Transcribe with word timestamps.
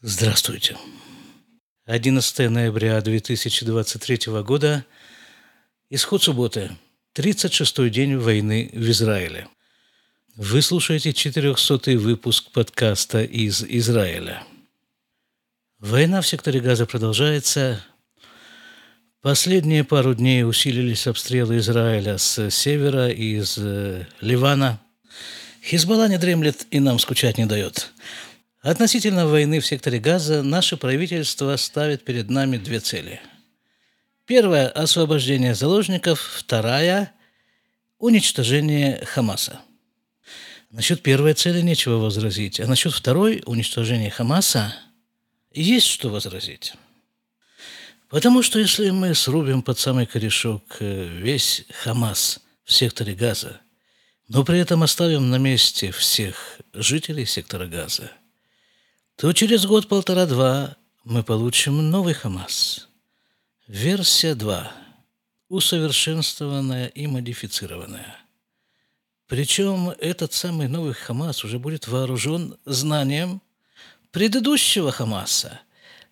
Здравствуйте. 0.00 0.76
11 1.86 2.50
ноября 2.50 3.00
2023 3.00 4.32
года. 4.44 4.84
Исход 5.90 6.22
субботы. 6.22 6.70
36-й 7.16 7.90
день 7.90 8.16
войны 8.16 8.70
в 8.72 8.88
Израиле. 8.90 9.48
Вы 10.36 10.62
слушаете 10.62 11.10
400-й 11.10 11.96
выпуск 11.96 12.52
подкаста 12.52 13.24
из 13.24 13.64
Израиля. 13.64 14.44
Война 15.80 16.20
в 16.20 16.28
секторе 16.28 16.60
Газа 16.60 16.86
продолжается. 16.86 17.84
Последние 19.20 19.82
пару 19.82 20.14
дней 20.14 20.44
усилились 20.44 21.08
обстрелы 21.08 21.58
Израиля 21.58 22.18
с 22.18 22.50
севера 22.50 23.08
и 23.08 23.38
из 23.38 23.58
э, 23.58 24.06
Ливана. 24.20 24.80
Хизбалла 25.60 26.08
не 26.08 26.18
дремлет 26.18 26.68
и 26.70 26.78
нам 26.78 27.00
скучать 27.00 27.36
не 27.36 27.46
дает. 27.46 27.92
Относительно 28.60 29.28
войны 29.28 29.60
в 29.60 29.66
секторе 29.66 30.00
Газа 30.00 30.42
наше 30.42 30.76
правительство 30.76 31.56
ставит 31.56 32.04
перед 32.04 32.28
нами 32.28 32.56
две 32.56 32.80
цели. 32.80 33.20
Первая– 34.26 34.68
освобождение 34.74 35.54
заложников, 35.54 36.20
вторая– 36.36 37.12
уничтожение 37.98 39.04
Хамаса. 39.06 39.60
Насчет 40.70 41.02
первой 41.02 41.34
цели 41.34 41.60
нечего 41.60 41.98
возразить, 41.98 42.58
а 42.58 42.66
насчет 42.66 42.92
второй– 42.92 43.42
уничтожения 43.46 44.10
Хамаса– 44.10 44.74
есть 45.52 45.86
что 45.86 46.10
возразить. 46.10 46.74
Потому 48.08 48.42
что 48.42 48.58
если 48.58 48.90
мы 48.90 49.14
срубим 49.14 49.62
под 49.62 49.78
самый 49.78 50.06
корешок 50.06 50.62
э, 50.80 51.04
весь 51.04 51.64
Хамас 51.82 52.40
в 52.64 52.72
секторе 52.72 53.14
Газа, 53.14 53.60
но 54.26 54.44
при 54.44 54.58
этом 54.58 54.82
оставим 54.82 55.30
на 55.30 55.36
месте 55.36 55.92
всех 55.92 56.58
жителей 56.74 57.24
сектора 57.24 57.66
Газа– 57.66 58.10
то 59.18 59.32
через 59.32 59.66
год-полтора-два 59.66 60.76
мы 61.02 61.24
получим 61.24 61.90
новый 61.90 62.14
ХАМАС. 62.14 62.88
Версия 63.66 64.36
2. 64.36 64.72
Усовершенствованная 65.48 66.86
и 66.86 67.08
модифицированная. 67.08 68.16
Причем 69.26 69.88
этот 69.98 70.34
самый 70.34 70.68
новый 70.68 70.94
ХАМАС 70.94 71.42
уже 71.42 71.58
будет 71.58 71.88
вооружен 71.88 72.56
знанием 72.64 73.42
предыдущего 74.12 74.92
ХАМАСа, 74.92 75.62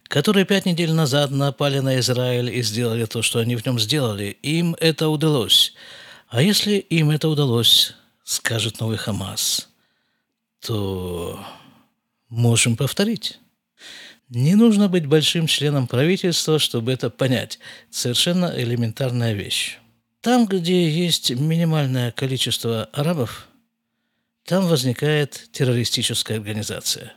которые 0.08 0.44
пять 0.44 0.66
недель 0.66 0.92
назад 0.92 1.30
напали 1.30 1.78
на 1.78 2.00
Израиль 2.00 2.50
и 2.50 2.60
сделали 2.62 3.04
то, 3.04 3.22
что 3.22 3.38
они 3.38 3.54
в 3.54 3.64
нем 3.64 3.78
сделали. 3.78 4.36
Им 4.42 4.74
это 4.80 5.10
удалось. 5.10 5.74
А 6.26 6.42
если 6.42 6.78
им 6.78 7.10
это 7.10 7.28
удалось, 7.28 7.94
скажет 8.24 8.80
новый 8.80 8.96
ХАМАС, 8.96 9.68
то 10.58 11.38
можем 12.28 12.76
повторить. 12.76 13.38
Не 14.28 14.56
нужно 14.56 14.88
быть 14.88 15.06
большим 15.06 15.46
членом 15.46 15.86
правительства, 15.86 16.58
чтобы 16.58 16.92
это 16.92 17.10
понять. 17.10 17.58
Совершенно 17.90 18.52
элементарная 18.56 19.34
вещь. 19.34 19.78
Там, 20.20 20.46
где 20.46 20.90
есть 20.90 21.30
минимальное 21.30 22.10
количество 22.10 22.86
арабов, 22.86 23.46
там 24.44 24.66
возникает 24.66 25.48
террористическая 25.52 26.38
организация. 26.38 27.14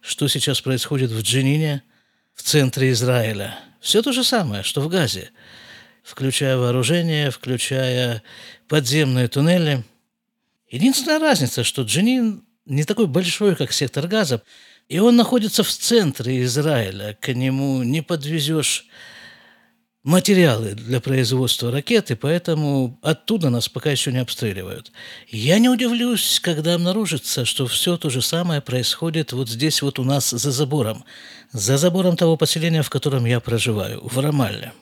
Что 0.00 0.28
сейчас 0.28 0.62
происходит 0.62 1.10
в 1.10 1.20
Джинине, 1.20 1.82
в 2.34 2.42
центре 2.42 2.90
Израиля? 2.92 3.58
Все 3.80 4.00
то 4.00 4.12
же 4.12 4.24
самое, 4.24 4.62
что 4.62 4.80
в 4.80 4.88
Газе, 4.88 5.30
включая 6.02 6.56
вооружение, 6.56 7.30
включая 7.30 8.22
подземные 8.68 9.28
туннели. 9.28 9.84
Единственная 10.70 11.18
разница, 11.18 11.64
что 11.64 11.82
Джинин 11.82 12.44
не 12.70 12.84
такой 12.84 13.06
большой, 13.06 13.56
как 13.56 13.72
сектор 13.72 14.06
газа, 14.06 14.42
и 14.88 14.98
он 15.00 15.16
находится 15.16 15.62
в 15.62 15.68
центре 15.68 16.42
Израиля. 16.44 17.18
К 17.20 17.34
нему 17.34 17.82
не 17.82 18.00
подвезешь 18.00 18.86
материалы 20.02 20.74
для 20.74 21.00
производства 21.00 21.70
ракеты, 21.70 22.16
поэтому 22.16 22.98
оттуда 23.02 23.50
нас 23.50 23.68
пока 23.68 23.90
еще 23.90 24.12
не 24.12 24.18
обстреливают. 24.18 24.92
Я 25.28 25.58
не 25.58 25.68
удивлюсь, 25.68 26.40
когда 26.40 26.74
обнаружится, 26.74 27.44
что 27.44 27.66
все 27.66 27.96
то 27.96 28.08
же 28.08 28.22
самое 28.22 28.60
происходит 28.60 29.32
вот 29.32 29.48
здесь 29.48 29.82
вот 29.82 29.98
у 29.98 30.04
нас 30.04 30.30
за 30.30 30.50
забором, 30.50 31.04
за 31.52 31.76
забором 31.76 32.16
того 32.16 32.36
поселения, 32.36 32.82
в 32.82 32.90
котором 32.90 33.26
я 33.26 33.40
проживаю, 33.40 34.00
в 34.02 34.18
Рамалле. 34.18 34.72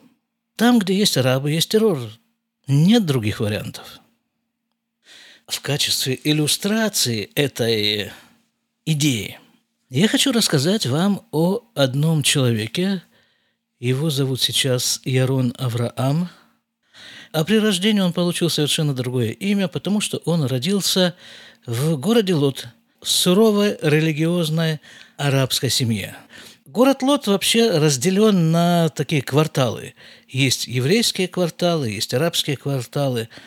Там, 0.57 0.79
где 0.79 0.95
есть 0.95 1.17
арабы, 1.17 1.53
есть 1.53 1.71
террор. 1.71 1.99
Нет 2.67 3.07
других 3.07 3.41
вариантов 3.41 4.01
в 5.49 5.61
качестве 5.63 6.21
иллюстрации 6.23 7.31
этой 7.35 8.13
идеи 8.85 9.39
я 9.91 10.07
хочу 10.07 10.33
рассказать 10.33 10.85
вам 10.85 11.27
о 11.31 11.63
одном 11.75 12.23
человеке. 12.23 13.03
Его 13.81 14.11
зовут 14.11 14.43
сейчас 14.43 15.01
Ярон 15.05 15.55
Авраам. 15.59 16.29
А 17.33 17.43
при 17.45 17.59
рождении 17.59 18.01
он 18.01 18.13
получил 18.13 18.51
совершенно 18.51 18.93
другое 18.93 19.31
имя, 19.31 19.67
потому 19.67 20.03
что 20.03 20.19
он 20.27 20.45
родился 20.45 21.15
в 21.65 21.97
городе 21.97 22.35
Лот, 22.35 22.69
суровой 23.01 23.79
религиозной 23.81 24.81
арабской 25.17 25.71
семье. 25.71 26.15
Город 26.67 27.03
Лот 27.03 27.27
вообще 27.27 27.71
разделен 27.71 28.53
на 28.53 28.91
такие 28.91 29.23
кварталы. 29.23 29.95
Есть 30.29 30.67
еврейские 30.67 31.29
кварталы, 31.29 31.89
есть 31.89 32.13
арабские 32.13 32.59
кварталы– 32.59 33.31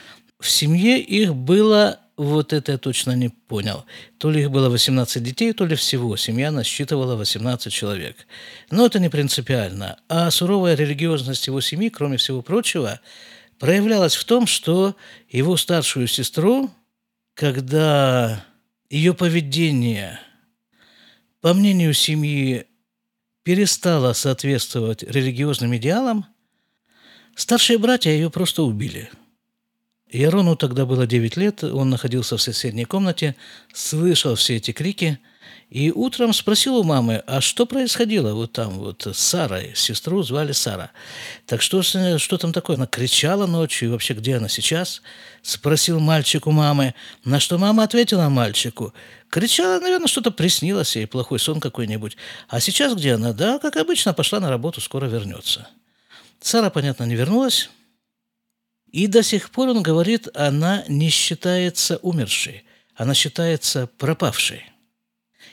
в 0.41 0.50
семье 0.50 1.00
их 1.00 1.35
было, 1.35 2.00
вот 2.18 2.52
это 2.52 2.72
я 2.72 2.78
точно 2.79 3.12
не 3.12 3.29
понял, 3.29 3.85
то 4.18 4.31
ли 4.31 4.41
их 4.41 4.50
было 4.50 4.69
18 4.69 5.22
детей, 5.22 5.53
то 5.53 5.68
ли 5.68 5.75
всего. 5.75 6.18
Семья 6.18 6.52
насчитывала 6.52 7.16
18 7.16 7.72
человек. 7.72 8.18
Но 8.72 8.88
это 8.88 9.00
не 9.00 9.09
принципиально. 9.09 10.00
А 10.09 10.31
суровая 10.31 10.74
религиозность 10.74 11.46
его 11.46 11.62
семьи, 11.62 11.90
кроме 11.90 12.18
всего 12.18 12.41
прочего, 12.41 13.00
проявлялась 13.59 14.16
в 14.16 14.25
том, 14.25 14.47
что 14.47 14.96
его 15.29 15.57
старшую 15.57 16.07
сестру, 16.07 16.72
когда 17.35 18.44
ее 18.90 19.13
поведение, 19.13 20.19
по 21.40 21.53
мнению 21.53 21.94
семьи, 21.94 22.66
перестало 23.44 24.13
соответствовать 24.13 25.03
религиозным 25.03 25.75
идеалам, 25.78 26.25
старшие 27.35 27.78
братья 27.78 28.09
ее 28.09 28.31
просто 28.31 28.63
убили– 28.63 29.12
Ярону 30.11 30.55
тогда 30.55 30.85
было 30.85 31.07
9 31.07 31.38
лет, 31.38 31.63
он 31.63 31.89
находился 31.89 32.35
в 32.35 32.41
соседней 32.41 32.85
комнате, 32.85 33.35
слышал 33.73 34.35
все 34.35 34.57
эти 34.57 34.72
крики, 34.72 35.19
и 35.69 35.89
утром 35.89 36.33
спросил 36.33 36.75
у 36.75 36.83
мамы, 36.83 37.23
а 37.27 37.39
что 37.39 37.66
происходило 37.66 38.33
вот 38.33 38.51
там 38.51 38.72
вот 38.72 39.07
с 39.07 39.17
Сарой, 39.17 39.72
сестру 39.73 40.22
звали 40.22 40.51
Сара. 40.51 40.91
Так 41.45 41.61
что, 41.61 41.81
что 41.81 42.38
там 42.38 42.51
такое? 42.51 42.75
Она 42.75 42.88
кричала 42.88 43.47
ночью, 43.47 43.88
и 43.88 43.91
вообще 43.94 44.13
где 44.13 44.35
она 44.35 44.49
сейчас? 44.49 45.01
Спросил 45.41 46.01
мальчик 46.01 46.45
у 46.45 46.51
мамы, 46.51 46.93
на 47.23 47.39
что 47.39 47.57
мама 47.57 47.83
ответила 47.83 48.28
мальчику. 48.28 48.93
Кричала, 49.29 49.79
наверное, 49.79 50.07
что-то 50.07 50.31
приснилось 50.31 50.97
ей, 50.97 51.07
плохой 51.07 51.39
сон 51.39 51.61
какой-нибудь. 51.61 52.17
А 52.49 52.59
сейчас 52.59 52.93
где 52.93 53.13
она? 53.13 53.31
Да, 53.31 53.57
как 53.57 53.78
обычно, 53.78 54.13
пошла 54.13 54.41
на 54.41 54.49
работу, 54.49 54.81
скоро 54.81 55.05
вернется. 55.05 55.69
Сара, 56.41 56.69
понятно, 56.69 57.05
не 57.05 57.16
вернулась, 57.16 57.69
и 58.91 59.07
до 59.07 59.24
сих 59.24 59.52
пор 59.52 59.69
он 59.69 59.81
говорит, 59.81 60.28
она 60.35 60.84
не 60.88 61.09
считается 61.09 61.97
умершей, 61.97 62.66
она 62.96 63.13
считается 63.13 63.88
пропавшей. 63.88 64.66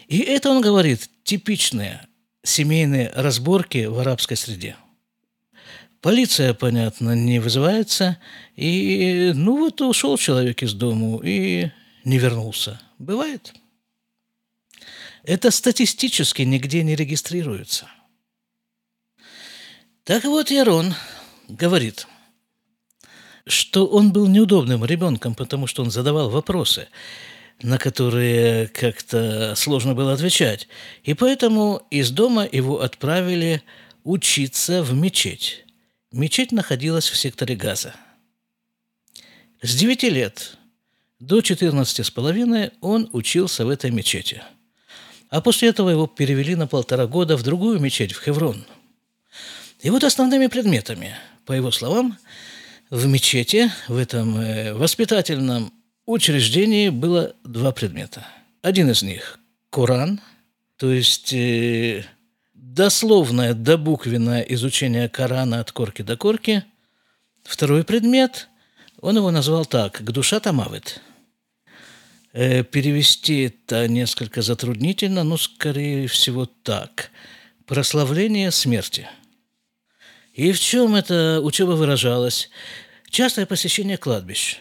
И 0.09 0.19
это, 0.19 0.51
он 0.51 0.61
говорит, 0.61 1.09
типичные 1.23 2.07
семейные 2.43 3.11
разборки 3.15 3.87
в 3.87 3.99
арабской 3.99 4.37
среде. 4.37 4.77
Полиция, 6.01 6.55
понятно, 6.55 7.13
не 7.13 7.39
вызывается, 7.39 8.19
и 8.57 9.33
ну 9.35 9.59
вот 9.59 9.81
ушел 9.81 10.17
человек 10.17 10.63
из 10.63 10.73
дому 10.73 11.21
и 11.23 11.71
не 12.05 12.19
вернулся. 12.19 12.81
Бывает. 12.99 13.53
Это 15.25 15.51
статистически 15.51 16.43
нигде 16.43 16.83
не 16.83 16.97
регистрируется. 16.97 17.89
Так 20.05 20.25
вот, 20.25 20.51
Ярон 20.51 20.95
говорит– 21.49 22.07
что 23.49 23.87
он 23.87 24.13
был 24.13 24.27
неудобным 24.27 24.85
ребенком, 24.85 25.35
потому 25.35 25.67
что 25.67 25.83
он 25.83 25.91
задавал 25.91 26.31
вопросы, 26.31 26.89
на 27.63 27.79
которые 27.79 28.69
как-то 28.69 29.55
сложно 29.57 29.95
было 29.95 30.13
отвечать. 30.13 30.69
И 31.05 31.15
поэтому 31.15 31.83
из 31.91 32.11
дома 32.11 32.49
его 32.51 32.81
отправили 32.81 33.63
учиться 34.05 34.83
в 34.83 34.95
мечеть. 34.95 35.65
Мечеть 36.13 36.53
находилась 36.53 37.09
в 37.09 37.17
секторе 37.17 37.57
Газа. 37.57 37.95
С 39.61 39.75
9 39.75 40.05
лет 40.05 40.57
до 41.19 41.41
14 41.41 42.07
с 42.07 42.11
половиной 42.11 42.71
он 42.81 43.11
учился 43.13 43.67
в 43.67 43.71
этой 43.71 43.91
мечети. 43.91 44.43
А 45.31 45.41
после 45.41 45.69
этого 45.69 45.91
его 45.91 46.07
перевели 46.07 46.55
на 46.55 46.67
полтора 46.67 47.07
года 47.07 47.37
в 47.37 47.43
другую 47.43 47.81
мечеть, 47.81 48.13
в 48.13 48.23
Хеврон. 48.23 48.65
И 49.81 49.91
вот 49.91 50.05
основными 50.05 50.47
предметами, 50.47 51.17
по 51.45 51.53
его 51.53 51.71
словам, 51.71 52.17
в 52.91 53.07
мечети, 53.07 53.71
в 53.89 53.97
этом 53.97 54.39
э, 54.39 54.73
воспитательном 54.75 55.73
учреждении 56.07 56.89
было 56.89 57.35
два 57.45 57.73
предмета. 57.73 58.27
Один 58.63 58.91
из 58.91 59.03
них– 59.03 59.39
Коран, 59.71 60.21
То 60.77 60.91
есть 60.91 61.33
э, 61.35 62.05
дословное, 62.55 63.53
добуквенное 63.55 64.41
изучение 64.43 65.09
Корана 65.09 65.61
от 65.61 65.73
корки 65.73 66.03
до 66.03 66.17
корки. 66.17 66.65
Второй 67.45 67.85
предмет, 67.85 68.49
он 69.01 69.17
его 69.17 69.31
назвал 69.31 69.67
так– 69.67 69.99
«К 70.05 70.11
душа 70.11 70.41
тамавит». 70.41 71.03
Э, 72.33 72.63
перевести 72.63 73.45
это 73.45 73.89
несколько 73.89 74.43
затруднительно, 74.43 75.25
но, 75.25 75.37
скорее 75.37 76.07
всего, 76.09 76.47
так. 76.47 77.11
Прославление 77.67 78.51
смерти. 78.51 79.09
И 80.39 80.53
в 80.53 80.61
чем 80.61 80.95
эта 80.95 81.41
учеба 81.43 81.73
выражалась? 81.73 82.49
Частое 83.11 83.45
посещение 83.45 83.97
кладбищ, 83.97 84.59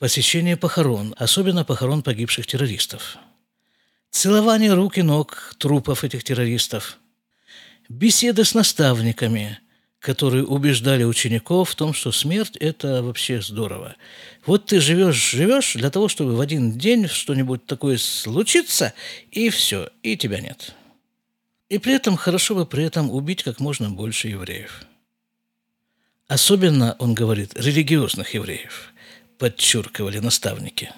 посещение 0.00 0.56
похорон, 0.56 1.14
особенно 1.18 1.64
похорон 1.64 2.02
погибших 2.02 2.48
террористов, 2.48 3.16
целование 4.10 4.74
рук 4.74 4.98
и 4.98 5.02
ног 5.02 5.54
трупов 5.58 6.02
этих 6.02 6.24
террористов, 6.24 6.98
беседы 7.88 8.44
с 8.44 8.54
наставниками, 8.54 9.60
которые 10.00 10.44
убеждали 10.44 11.04
учеников 11.04 11.70
в 11.70 11.74
том, 11.76 11.94
что 11.94 12.10
смерть– 12.10 12.56
это 12.60 13.04
вообще 13.04 13.40
здорово. 13.40 13.94
Вот 14.46 14.66
ты 14.66 14.80
живешь, 14.80 15.30
живешь 15.30 15.74
для 15.74 15.90
того, 15.90 16.08
чтобы 16.08 16.34
в 16.34 16.40
один 16.40 16.76
день 16.76 17.06
что-нибудь 17.06 17.66
такое 17.66 17.98
случится, 17.98 18.94
и 19.30 19.48
все, 19.48 19.90
и 20.02 20.16
тебя 20.16 20.40
нет. 20.40 20.74
И 21.72 21.78
при 21.78 21.94
этом 21.94 22.16
хорошо 22.16 22.54
бы 22.54 22.66
при 22.66 22.84
этом 22.84 23.10
убить 23.10 23.42
как 23.42 23.58
можно 23.58 23.88
больше 23.90 24.28
евреев. 24.28 24.82
Особенно, 26.28 26.96
он 26.98 27.14
говорит, 27.14 27.54
религиозных 27.54 28.34
евреев, 28.34 28.92
подчеркивали 29.38 30.18
наставники. 30.18 30.92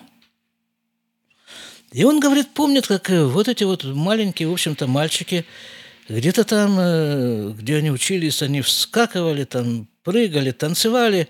И 1.93 2.03
он 2.03 2.19
говорит, 2.19 2.55
помнит, 2.55 2.89
как 2.89 3.09
вот 3.09 3.47
эти 3.47 3.63
вот 3.63 3.85
маленькие, 3.85 4.49
в 4.49 4.53
общем-то, 4.53 4.87
мальчики– 4.87 5.45
где-то 6.09 6.45
там, 6.45 6.77
э, 6.79 7.53
где 7.57 7.77
они 7.77 7.91
учились, 7.91 8.43
они 8.43 8.61
вскакивали, 8.61 9.45
там 9.45 9.89
прыгали, 10.03 10.51
танцевали 10.51 11.29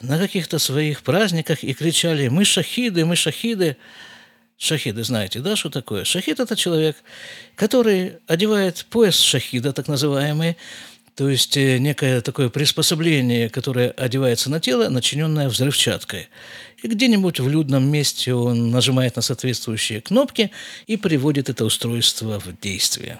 на 0.00 0.18
каких-то 0.18 0.58
своих 0.58 1.02
праздниках 1.02 1.62
и 1.62 1.72
кричали 1.72 2.28
«Мы 2.28 2.44
шахиды, 2.44 3.04
мы 3.04 3.16
шахиды». 3.16 3.76
Шахиды, 4.58 5.04
знаете, 5.04 5.38
да, 5.38 5.54
что 5.54 5.70
такое? 5.70 6.04
Шахид– 6.04 6.40
это 6.40 6.56
человек, 6.56 6.96
который 7.54 8.14
одевает 8.26 8.84
пояс 8.90 9.16
шахида, 9.16 9.72
так 9.72 9.86
называемый, 9.86 10.56
то 11.14 11.28
есть 11.28 11.56
э, 11.56 11.78
некое 11.78 12.20
такое 12.20 12.48
приспособление, 12.48 13.50
которое 13.50 13.90
одевается 13.90 14.50
на 14.50 14.58
тело, 14.60 14.88
начиненное 14.88 15.48
взрывчаткой. 15.48 16.28
И 16.82 16.88
где-нибудь 16.88 17.38
в 17.38 17.48
людном 17.48 17.88
месте 17.88 18.34
он 18.34 18.70
нажимает 18.70 19.14
на 19.16 19.22
соответствующие 19.22 20.00
кнопки 20.00 20.50
и 20.88 20.96
приводит 20.96 21.48
это 21.48 21.64
устройство 21.64 22.40
в 22.40 22.60
действие 22.60 23.18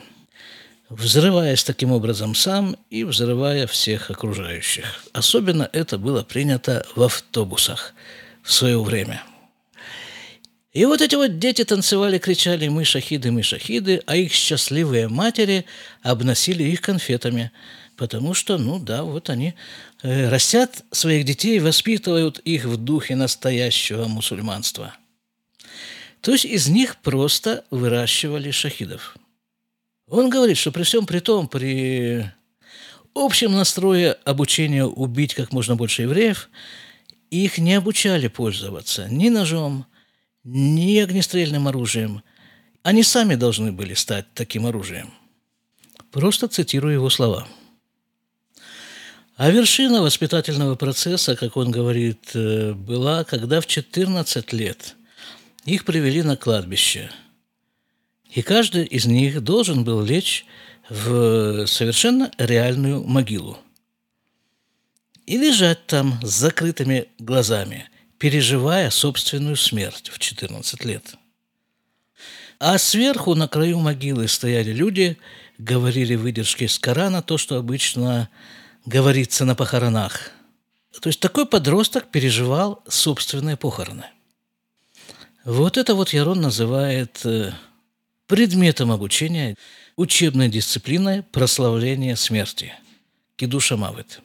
взрываясь 0.90 1.64
таким 1.64 1.92
образом 1.92 2.34
сам 2.34 2.76
и 2.88 3.04
взрывая 3.04 3.66
всех 3.66 4.10
окружающих. 4.10 4.84
Особенно 5.12 5.68
это 5.72 5.98
было 5.98 6.22
принято 6.22 6.86
в 6.96 7.02
автобусах 7.02 7.94
в 8.42 8.52
свое 8.52 8.82
время. 8.82 9.22
И 10.78 10.84
вот 10.84 11.00
эти 11.00 11.16
вот 11.16 11.40
дети 11.40 11.64
танцевали, 11.64 12.18
кричали 12.18 12.68
«Мы 12.68 12.84
шахиды, 12.84 13.32
мы 13.32 13.42
шахиды», 13.42 14.00
а 14.06 14.14
их 14.14 14.32
счастливые 14.32 15.08
матери 15.08 15.64
обносили 16.02 16.62
их 16.62 16.82
конфетами, 16.82 17.50
потому 17.96 18.32
что, 18.32 18.58
ну 18.58 18.78
да, 18.78 19.02
вот 19.02 19.28
они 19.28 19.54
э, 20.04 20.28
растят 20.28 20.84
своих 20.92 21.24
детей, 21.24 21.58
воспитывают 21.58 22.38
их 22.38 22.64
в 22.66 22.76
духе 22.76 23.16
настоящего 23.16 24.06
мусульманства. 24.06 24.94
То 26.20 26.30
есть 26.30 26.44
из 26.44 26.68
них 26.68 26.98
просто 26.98 27.64
выращивали 27.70 28.52
шахидов– 28.52 29.16
он 30.10 30.30
говорит, 30.30 30.56
что 30.56 30.72
при 30.72 30.84
всем 30.84 31.06
при 31.06 31.18
том, 31.18 31.48
при 31.48 32.30
общем 33.14 33.52
настрое 33.52 34.12
обучения 34.24 34.84
убить 34.84 35.34
как 35.34 35.52
можно 35.52 35.76
больше 35.76 36.02
евреев, 36.02 36.48
их 37.30 37.58
не 37.58 37.74
обучали 37.74 38.28
пользоваться 38.28 39.06
ни 39.10 39.28
ножом, 39.28 39.84
ни 40.44 40.98
огнестрельным 40.98 41.68
оружием. 41.68 42.22
Они 42.82 43.02
сами 43.02 43.34
должны 43.34 43.72
были 43.72 43.94
стать 43.94 44.26
таким 44.34 44.66
оружием. 44.66 45.12
Просто 46.10 46.48
цитирую 46.48 46.94
его 46.94 47.10
слова. 47.10 47.46
А 49.36 49.50
вершина 49.50 50.02
воспитательного 50.02 50.74
процесса, 50.74 51.36
как 51.36 51.56
он 51.56 51.70
говорит, 51.70 52.30
э, 52.34 52.72
была, 52.72 53.24
когда 53.24 53.60
в 53.60 53.66
14 53.66 54.52
лет 54.52 54.96
их 55.64 55.84
привели 55.84 56.22
на 56.22 56.36
кладбище– 56.36 57.10
и 58.30 58.42
каждый 58.42 58.84
из 58.84 59.06
них 59.06 59.42
должен 59.42 59.84
был 59.84 60.02
лечь 60.02 60.44
в 60.88 61.66
совершенно 61.66 62.30
реальную 62.38 63.02
могилу. 63.04 63.58
И 65.26 65.36
лежать 65.36 65.86
там 65.86 66.18
с 66.22 66.28
закрытыми 66.28 67.08
глазами, 67.18 67.88
переживая 68.18 68.90
собственную 68.90 69.56
смерть 69.56 70.10
в 70.10 70.18
14 70.18 70.84
лет. 70.84 71.14
А 72.58 72.76
сверху 72.78 73.34
на 73.34 73.46
краю 73.48 73.78
могилы 73.78 74.26
стояли 74.28 74.72
люди, 74.72 75.18
говорили 75.58 76.16
выдержки 76.16 76.64
из 76.64 76.78
Корана, 76.78 77.22
то, 77.22 77.38
что 77.38 77.56
обычно 77.56 78.28
говорится 78.84 79.44
на 79.44 79.54
похоронах. 79.54 80.32
То 81.00 81.08
есть 81.08 81.20
такой 81.20 81.46
подросток 81.46 82.10
переживал 82.10 82.82
собственные 82.88 83.56
похороны. 83.56 84.06
Вот 85.44 85.76
это 85.76 85.94
вот 85.94 86.12
Ярон 86.12 86.40
называет 86.40 87.24
э, 87.24 87.52
Предметом 88.28 88.92
обучения 88.92 89.56
учебная 89.96 90.48
дисциплина 90.48 91.24
прославление 91.32 92.14
смерти. 92.14 92.74
Кидуша 93.36 93.78
Мавет. 93.78 94.20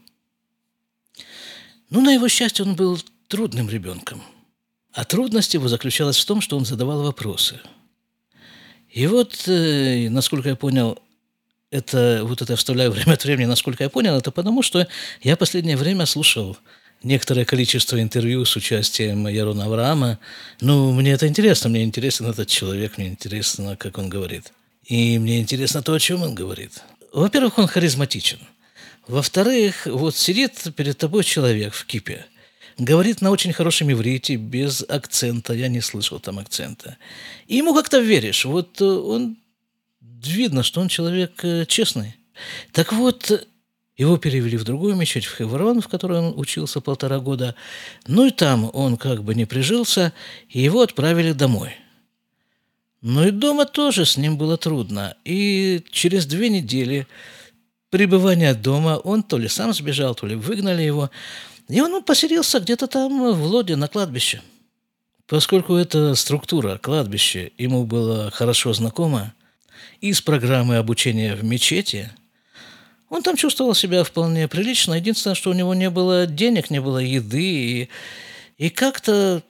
Ну, 1.90 2.02
на 2.02 2.14
его 2.14 2.28
счастье, 2.28 2.66
он 2.66 2.76
был 2.76 3.00
трудным 3.34 3.68
ребенком. 3.68 4.22
А 4.94 5.06
трудность 5.06 5.56
его 5.56 5.68
заключалась 5.68 6.20
в 6.20 6.26
том, 6.26 6.40
что 6.40 6.56
он 6.56 6.66
задавал 6.66 7.02
вопросы. 7.02 7.60
И 8.92 9.08
вот, 9.08 9.48
э, 9.48 10.08
насколько 10.12 10.50
я 10.50 10.56
понял, 10.56 11.00
это, 11.72 12.22
вот 12.26 12.44
это 12.44 12.56
вставляю 12.56 12.92
время 12.96 13.14
от 13.14 13.24
времени, 13.26 13.48
насколько 13.48 13.84
я 13.84 13.90
понял, 13.90 14.16
это 14.16 14.30
потому, 14.30 14.62
что 14.62 14.88
я 15.24 15.36
последнее 15.36 15.78
время 15.78 16.06
слушал 16.06 16.58
некоторое 17.02 17.44
количество 17.44 18.00
интервью 18.00 18.46
с 18.46 18.56
участием 18.56 19.28
Ярона 19.28 19.66
Авраама. 19.66 20.20
Ну, 20.62 20.92
мне 20.92 21.14
это 21.14 21.28
интересно, 21.28 21.72
мне 21.72 21.84
интересен 21.84 22.28
этот 22.28 22.48
человек, 22.48 23.00
мне 23.00 23.08
интересно, 23.08 23.76
как 23.78 23.98
он 23.98 24.10
говорит. 24.10 24.54
И 24.86 25.18
мне 25.18 25.42
интересно 25.42 25.82
то, 25.82 25.94
о 25.94 26.00
чем 26.00 26.22
он 26.22 26.36
говорит. 26.36 26.84
Во-первых, 27.12 27.58
он 27.58 27.66
харизматичен. 27.66 28.38
Во-вторых, 29.08 29.88
вот 29.88 30.16
сидит 30.16 30.54
перед 30.76 31.00
тобой 31.00 31.24
человек 31.24 31.74
в 31.74 31.88
кипе, 31.88 32.28
говорит 32.78 33.22
на 33.22 33.32
очень 33.32 33.54
хорошем 33.54 33.92
иврите, 33.92 34.36
без 34.36 34.84
акцента, 34.88 35.54
я 35.54 35.68
не 35.68 35.82
слышал 35.82 36.20
там 36.20 36.40
акцента. 36.40 36.98
И 37.48 37.58
ему 37.58 37.74
как-то 37.74 38.00
веришь. 38.00 38.46
Вот 38.46 38.82
э, 38.82 38.86
он 38.86 39.38
видно, 40.02 40.64
что 40.64 40.82
он 40.82 40.88
человек 40.88 41.44
э, 41.44 41.66
честный. 41.66 42.16
Так 42.72 42.94
вот, 42.94 43.48
его 43.96 44.18
перевели 44.18 44.58
в 44.58 44.64
другую 44.64 44.96
мечеть, 44.96 45.26
в 45.26 45.38
Хеврон, 45.38 45.82
в 45.82 45.88
которой 45.88 46.20
он 46.20 46.34
учился 46.36 46.82
полтора 46.82 47.20
года. 47.20 47.56
Ну 48.08 48.26
и 48.26 48.32
там 48.32 48.70
он 48.74 48.98
как 48.98 49.24
бы 49.24 49.36
не 49.36 49.46
прижился, 49.46 50.14
и 50.50 50.62
его 50.62 50.82
отправили 50.82 51.32
домой. 51.32 51.76
Но 53.02 53.28
и 53.28 53.32
дома 53.32 53.66
тоже 53.66 54.06
с 54.06 54.18
ним 54.18 54.38
было 54.38 54.58
трудно. 54.58 55.16
И 55.26 55.84
через 55.92 56.26
две 56.26 56.50
недели 56.50 57.06
пребывания 57.90 58.56
дома 58.56 58.98
он 59.04 59.22
то 59.22 59.38
ли 59.38 59.48
сам 59.48 59.74
сбежал, 59.74 60.16
то 60.16 60.26
ли 60.26 60.36
выгнали 60.36 60.82
его. 60.82 61.12
И 61.68 61.82
он 61.82 62.04
поселился 62.04 62.60
где-то 62.60 62.88
там 62.88 63.34
в 63.34 63.44
Лоде 63.46 63.76
на 63.76 63.88
кладбище. 63.88 64.42
Поскольку 65.28 65.76
эта 65.76 66.16
структура, 66.16 66.78
кладбище, 66.78 67.52
ему 67.58 67.86
была 67.86 68.30
хорошо 68.32 68.74
знакома, 68.74 69.34
из 70.02 70.22
программы 70.22 70.78
обучения 70.78 71.36
в 71.36 71.44
мечети– 71.44 72.12
он 73.14 73.22
там 73.22 73.36
чувствовал 73.36 73.76
себя 73.76 74.04
вполне 74.04 74.48
прилично. 74.48 74.96
Единственное, 74.96 75.36
что 75.36 75.52
у 75.52 75.54
него 75.54 75.76
не 75.76 75.92
было 75.92 76.26
денег, 76.26 76.72
не 76.72 76.82
было 76.82 76.98
еды. 76.98 77.44
И, 77.44 77.90
и 78.58 78.70
как-то 78.72 79.44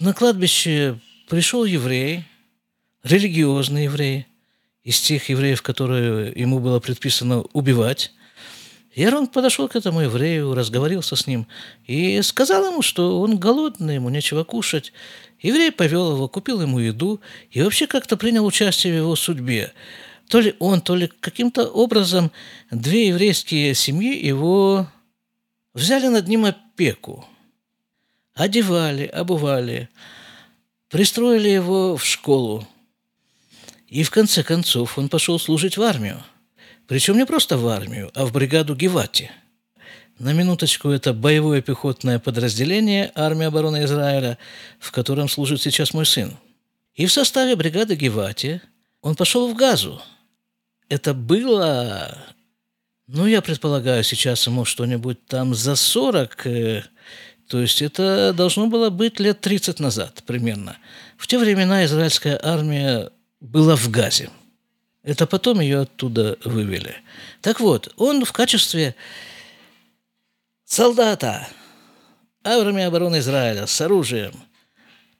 на 0.00 0.12
кладбище 0.12 0.98
пришел 1.28 1.64
еврей, 1.64 2.24
религиозный 3.04 3.84
еврей, 3.84 4.26
из 4.82 5.00
тех 5.00 5.28
евреев, 5.28 5.62
которые 5.62 6.32
ему 6.32 6.58
было 6.58 6.80
предписано 6.80 7.44
убивать. 7.52 8.10
И 8.94 9.04
Арон 9.04 9.26
подошел 9.26 9.68
к 9.68 9.76
этому 9.76 10.00
еврею, 10.00 10.54
разговорился 10.54 11.16
с 11.16 11.26
ним 11.26 11.46
и 11.86 12.20
сказал 12.22 12.70
ему, 12.70 12.82
что 12.82 13.20
он 13.20 13.38
голодный, 13.38 13.94
ему 13.94 14.10
нечего 14.10 14.44
кушать. 14.44 14.92
Еврей 15.40 15.72
повел 15.72 16.12
его, 16.12 16.28
купил 16.28 16.60
ему 16.60 16.78
еду 16.78 17.20
и 17.50 17.62
вообще 17.62 17.86
как-то 17.86 18.16
принял 18.16 18.44
участие 18.44 18.92
в 18.92 18.96
его 18.96 19.16
судьбе 19.16 19.72
то 20.32 20.40
ли 20.40 20.54
он, 20.60 20.80
то 20.80 20.96
ли 20.96 21.08
каким-то 21.20 21.66
образом 21.66 22.32
две 22.70 23.08
еврейские 23.08 23.74
семьи 23.74 24.16
его 24.26 24.86
взяли 25.74 26.08
над 26.08 26.26
ним 26.26 26.46
опеку. 26.46 27.26
Одевали, 28.32 29.04
обували, 29.04 29.90
пристроили 30.88 31.50
его 31.50 31.98
в 31.98 32.04
школу. 32.06 32.66
И 33.88 34.02
в 34.04 34.10
конце 34.10 34.42
концов 34.42 34.96
он 34.96 35.10
пошел 35.10 35.38
служить 35.38 35.76
в 35.76 35.82
армию. 35.82 36.24
Причем 36.92 37.16
не 37.16 37.24
просто 37.24 37.56
в 37.56 37.66
армию, 37.68 38.10
а 38.12 38.26
в 38.26 38.32
бригаду 38.32 38.74
Гевати. 38.74 39.30
На 40.18 40.34
минуточку, 40.34 40.90
это 40.90 41.14
боевое 41.14 41.62
пехотное 41.62 42.18
подразделение 42.18 43.10
армии 43.14 43.46
обороны 43.46 43.84
Израиля, 43.84 44.36
в 44.78 44.92
котором 44.92 45.30
служит 45.30 45.62
сейчас 45.62 45.94
мой 45.94 46.04
сын. 46.04 46.36
И 46.94 47.06
в 47.06 47.12
составе 47.12 47.56
бригады 47.56 47.94
Гевати 47.94 48.60
он 49.00 49.14
пошел 49.14 49.48
в 49.48 49.56
Газу. 49.56 50.02
Это 50.90 51.14
было, 51.14 52.14
ну, 53.06 53.26
я 53.26 53.40
предполагаю, 53.40 54.04
сейчас 54.04 54.46
ему 54.46 54.66
что-нибудь 54.66 55.24
там 55.24 55.54
за 55.54 55.76
40, 55.76 56.46
э, 56.46 56.82
то 57.48 57.58
есть 57.58 57.80
это 57.80 58.34
должно 58.34 58.66
было 58.66 58.90
быть 58.90 59.18
лет 59.18 59.40
30 59.40 59.80
назад 59.80 60.22
примерно. 60.26 60.76
В 61.16 61.26
те 61.26 61.38
времена 61.38 61.86
израильская 61.86 62.38
армия 62.42 63.08
была 63.40 63.76
в 63.76 63.88
Газе– 63.88 64.28
это 65.02 65.26
потом 65.26 65.60
ее 65.60 65.80
оттуда 65.80 66.38
вывели. 66.44 66.96
Так 67.40 67.60
вот, 67.60 67.92
он 67.96 68.24
в 68.24 68.32
качестве 68.32 68.94
солдата 70.64 71.48
армии 72.44 72.84
обороны 72.84 73.18
Израиля 73.18 73.66
с 73.66 73.80
оружием 73.80 74.32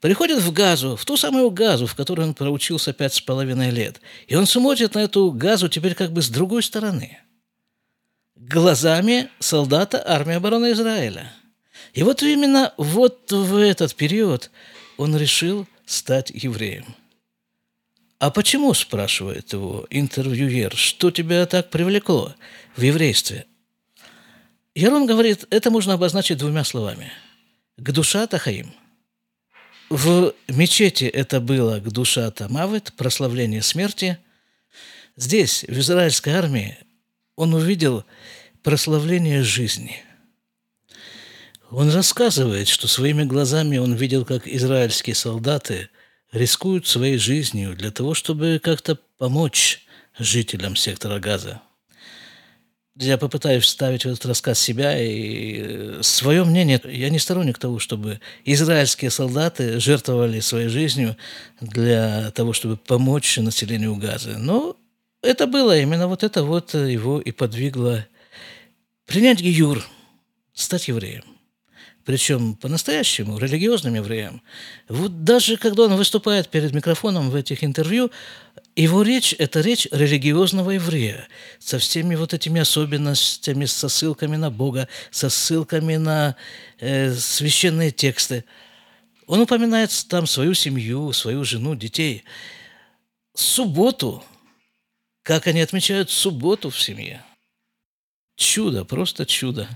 приходит 0.00 0.40
в 0.40 0.52
Газу, 0.52 0.96
в 0.96 1.04
ту 1.04 1.16
самую 1.16 1.50
Газу, 1.50 1.86
в 1.86 1.94
которой 1.94 2.22
он 2.26 2.34
проучился 2.34 2.92
пять 2.92 3.14
с 3.14 3.20
половиной 3.20 3.70
лет. 3.70 4.00
И 4.28 4.36
он 4.36 4.46
смотрит 4.46 4.94
на 4.94 5.00
эту 5.00 5.32
Газу 5.32 5.68
теперь 5.68 5.94
как 5.94 6.12
бы 6.12 6.22
с 6.22 6.28
другой 6.28 6.62
стороны. 6.62 7.18
Глазами 8.36 9.30
солдата 9.40 10.02
армии 10.04 10.34
обороны 10.34 10.72
Израиля. 10.72 11.32
И 11.92 12.02
вот 12.02 12.22
именно 12.22 12.72
вот 12.76 13.30
в 13.30 13.56
этот 13.56 13.94
период 13.94 14.50
он 14.96 15.16
решил 15.16 15.66
стать 15.86 16.30
евреем– 16.30 16.94
«А 18.22 18.30
почему?»– 18.30 18.72
спрашивает 18.74 19.52
его 19.52 19.84
интервьюер. 19.90 20.76
«Что 20.76 21.10
тебя 21.10 21.44
так 21.44 21.70
привлекло 21.70 22.32
в 22.76 22.82
еврействе?» 22.82 23.46
Ярон 24.76 25.06
говорит, 25.06 25.44
это 25.50 25.72
можно 25.72 25.94
обозначить 25.94 26.38
двумя 26.38 26.62
словами. 26.62 27.10
«К 27.76 27.90
душа 27.90 28.24
Тахаим». 28.28 28.72
В 29.90 30.34
мечети 30.46 31.02
это 31.02 31.40
было 31.40 31.80
к 31.80 31.90
душа 31.90 32.30
Тамавит, 32.30 32.92
прославление 32.92 33.60
смерти. 33.60 34.18
Здесь, 35.16 35.64
в 35.64 35.76
израильской 35.80 36.34
армии, 36.34 36.78
он 37.34 37.54
увидел 37.54 38.04
прославление 38.62 39.42
жизни. 39.42 39.96
Он 41.70 41.90
рассказывает, 41.90 42.68
что 42.68 42.86
своими 42.86 43.24
глазами 43.24 43.78
он 43.78 43.94
видел, 43.94 44.24
как 44.24 44.46
израильские 44.46 45.16
солдаты– 45.16 45.88
рискуют 46.32 46.86
своей 46.86 47.18
жизнью 47.18 47.76
для 47.76 47.90
того, 47.90 48.14
чтобы 48.14 48.60
как-то 48.62 48.98
помочь 49.18 49.86
жителям 50.18 50.76
сектора 50.76 51.18
газа. 51.18 51.60
Я 52.96 53.16
попытаюсь 53.16 53.64
вставить 53.64 54.04
в 54.04 54.08
этот 54.08 54.26
рассказ 54.26 54.58
себя 54.58 55.00
и 55.00 55.56
э, 55.58 55.98
свое 56.02 56.44
мнение. 56.44 56.80
Я 56.84 57.08
не 57.08 57.18
сторонник 57.18 57.58
того, 57.58 57.78
чтобы 57.78 58.20
израильские 58.44 59.10
солдаты 59.10 59.80
жертвовали 59.80 60.40
своей 60.40 60.68
жизнью 60.68 61.16
для 61.60 62.30
того, 62.32 62.52
чтобы 62.52 62.76
помочь 62.76 63.38
населению 63.38 63.96
Газа. 63.96 64.36
Но 64.36 64.76
это 65.22 65.46
было, 65.46 65.78
именно 65.78 66.06
вот 66.06 66.22
это 66.22 66.44
вот 66.44 66.74
его 66.74 67.18
и 67.18 67.30
подвигло 67.30 68.06
принять 69.06 69.40
Гиюр, 69.40 69.82
стать 70.52 70.88
евреем 70.88 71.31
причем 72.04 72.54
по-настоящему, 72.54 73.38
религиозным 73.38 73.94
евреям. 73.94 74.42
Вот 74.88 75.24
даже 75.24 75.56
когда 75.56 75.84
он 75.84 75.96
выступает 75.96 76.48
перед 76.48 76.72
микрофоном 76.72 77.30
в 77.30 77.34
этих 77.34 77.62
интервью, 77.62 78.10
его 78.74 79.02
речь– 79.02 79.34
это 79.38 79.60
речь 79.60 79.86
религиозного 79.90 80.72
еврея 80.72 81.28
со 81.58 81.78
всеми 81.78 82.14
вот 82.14 82.34
этими 82.34 82.60
особенностями, 82.60 83.66
со 83.66 83.88
ссылками 83.88 84.36
на 84.36 84.50
Бога, 84.50 84.88
со 85.10 85.28
ссылками 85.30 85.96
на 85.96 86.36
э, 86.78 87.14
священные 87.14 87.90
тексты. 87.90 88.44
Он 89.26 89.40
упоминает 89.40 89.90
там 90.08 90.26
свою 90.26 90.54
семью, 90.54 91.12
свою 91.12 91.44
жену, 91.44 91.74
детей. 91.74 92.24
Субботу, 93.34 94.24
как 95.22 95.46
они 95.46 95.60
отмечают 95.60 96.10
субботу 96.10 96.70
в 96.70 96.80
семье. 96.80 97.24
Чудо, 98.36 98.84
просто 98.84 99.26
чудо. 99.26 99.68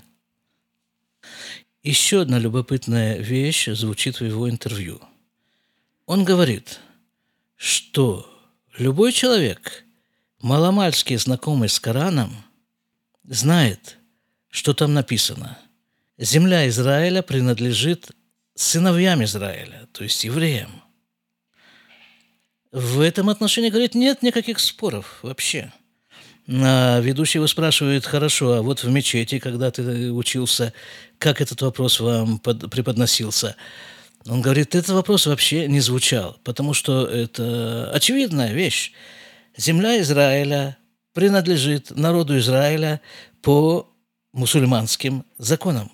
Еще 1.87 2.23
одна 2.23 2.41
любопытная 2.41 3.17
вещь 3.19 3.69
звучит 3.69 4.19
в 4.19 4.25
его 4.25 4.51
интервью. 4.51 5.01
Он 6.05 6.25
говорит, 6.25 6.81
что 7.55 8.29
любой 8.77 9.13
человек, 9.13 9.85
маломальски 10.41 11.15
знакомый 11.15 11.69
с 11.69 11.79
Кораном, 11.79 12.45
знает, 13.23 13.99
что 14.51 14.75
там 14.75 14.95
написано. 14.95 15.61
Земля 16.19 16.69
Израиля 16.69 17.23
принадлежит 17.23 18.11
сыновьям 18.57 19.23
Израиля, 19.23 19.87
то 19.93 20.03
есть 20.03 20.25
евреям. 20.25 20.83
В 22.73 22.99
этом 22.99 23.31
отношении, 23.31 23.71
говорит, 23.71 23.95
нет 23.95 24.25
никаких 24.25 24.59
споров 24.59 25.21
вообще– 25.23 25.73
ведущий 26.47 27.39
его 27.39 27.47
спрашивает, 27.47 28.07
хорошо, 28.07 28.53
а 28.53 28.63
вот 28.63 28.85
в 28.85 28.91
мечети, 28.91 29.39
когда 29.39 29.71
ты 29.71 30.13
учился, 30.13 30.73
как 31.19 31.41
этот 31.41 31.61
вопрос 31.63 31.99
вам 32.01 32.39
под, 32.39 32.71
преподносился? 32.71 33.57
Он 34.29 34.43
говорит, 34.43 34.75
этот 34.75 34.91
вопрос 34.91 35.27
вообще 35.27 35.67
не 35.67 35.81
звучал, 35.81 36.39
потому 36.45 36.75
что 36.75 37.07
это 37.07 37.91
очевидная 37.93 38.53
вещь. 38.53 38.93
Земля 39.57 40.01
Израиля 40.01 40.77
принадлежит 41.13 41.91
народу 41.97 42.39
Израиля 42.39 43.01
по 43.41 43.89
мусульманским 44.33 45.25
законам. 45.39 45.91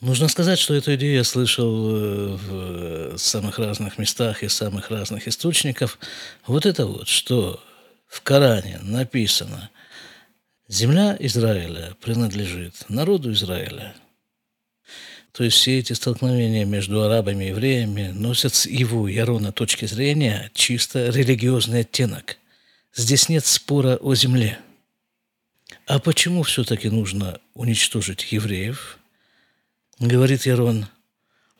Нужно 0.00 0.28
сказать, 0.28 0.58
что 0.58 0.74
эту 0.74 0.94
идею 0.94 1.14
я 1.14 1.24
слышал 1.24 1.96
э, 1.96 2.36
в 2.36 3.18
самых 3.18 3.58
разных 3.58 3.98
местах 3.98 4.42
и 4.42 4.48
самых 4.48 4.90
разных 4.90 5.26
источников. 5.26 5.98
Вот 6.46 6.66
это 6.66 6.86
вот, 6.86 7.08
что 7.08 7.60
в 8.16 8.22
Коране 8.22 8.78
написано, 8.82 9.70
земля 10.68 11.16
Израиля 11.20 11.94
принадлежит 12.00 12.88
народу 12.88 13.32
Израиля. 13.32 13.94
То 15.32 15.44
есть 15.44 15.58
все 15.58 15.78
эти 15.78 15.92
столкновения 15.92 16.64
между 16.64 17.02
арабами 17.02 17.44
и 17.44 17.48
евреями 17.48 18.12
носят 18.14 18.54
с 18.54 18.64
его 18.64 19.06
Ярона 19.06 19.52
точки 19.52 19.84
зрения 19.84 20.50
чисто 20.54 21.10
религиозный 21.10 21.80
оттенок. 21.80 22.38
Здесь 22.94 23.28
нет 23.28 23.44
спора 23.44 23.96
о 23.96 24.14
земле. 24.14 24.58
А 25.86 25.98
почему 25.98 26.42
все-таки 26.42 26.88
нужно 26.88 27.38
уничтожить 27.52 28.32
евреев? 28.32 28.98
Говорит 29.98 30.46
Ярон. 30.46 30.86